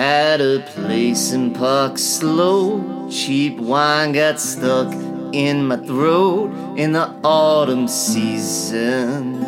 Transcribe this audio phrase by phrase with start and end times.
[0.00, 3.10] at a place in Park Slope.
[3.10, 4.92] Cheap wine got stuck
[5.32, 9.42] in my throat in the autumn season.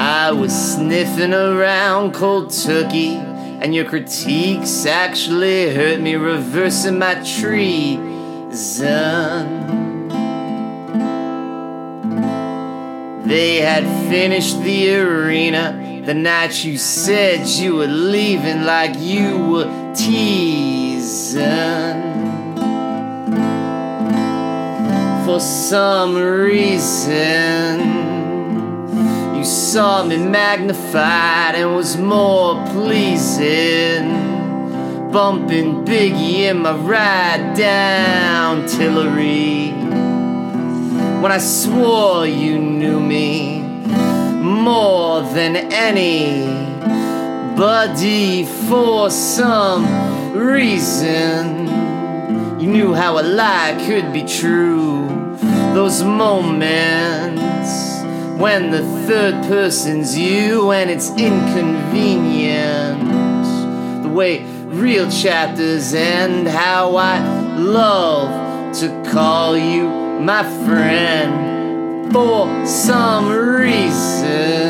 [0.00, 8.08] I was sniffing around cold turkey, and your critiques actually hurt me reversing my treason.
[13.28, 19.92] They had finished the arena the night you said you were leaving, like you were
[19.94, 21.44] teasing.
[25.26, 27.80] For some reason,
[29.36, 34.08] you saw me magnified and was more pleasing.
[35.12, 39.87] Bumping Biggie in my ride down Tillary
[41.20, 46.44] when I swore you knew me more than anybody
[48.68, 49.84] for some
[50.32, 51.66] reason.
[52.60, 55.08] You knew how a lie could be true.
[55.74, 58.02] Those moments
[58.40, 63.02] when the third person's you and it's inconvenient.
[64.04, 67.18] The way real chapters end, how I
[67.56, 74.67] love to call you my friend, for some reason.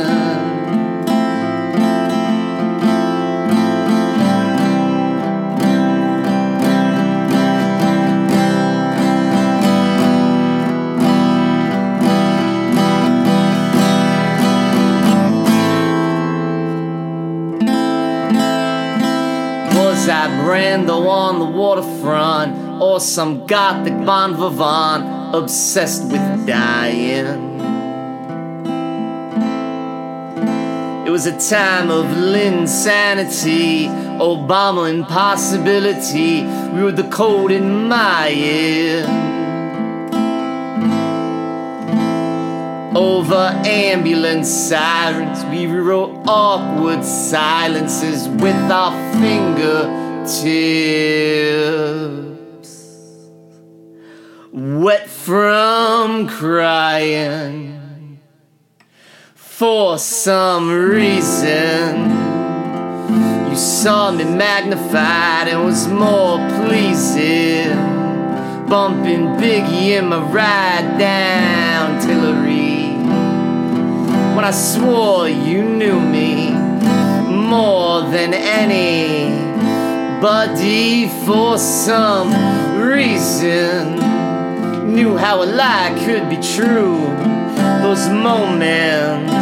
[20.41, 25.19] Brando on the waterfront or some gothic Bon Vivant?
[25.35, 27.27] obsessed with dying.
[31.07, 33.87] It was a time of insanity,
[34.19, 36.43] Obama impossibility.
[36.75, 39.29] We were the code in my Mayan.
[42.97, 48.93] Over ambulance sirens, we rewrote awkward silences with our
[50.29, 52.19] fingertips
[54.53, 58.21] wet from crying.
[59.35, 62.11] For some reason,
[63.51, 67.97] you saw me magnified and was more pleasing.
[68.69, 72.93] Bumping Biggie in my ride down Tillary.
[74.37, 78.35] When I swore you knew me more than
[80.19, 82.29] anybody for some
[82.83, 83.95] reason
[84.93, 86.99] knew how a lie could be true.
[87.83, 89.33] Those moments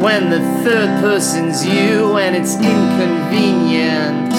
[0.00, 4.32] when the third person's you and it's inconvenient.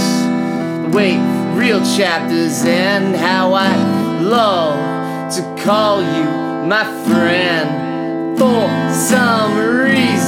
[0.94, 1.17] Way
[1.57, 3.75] real chapters and how I
[4.22, 10.20] love to call you my friend for some reason.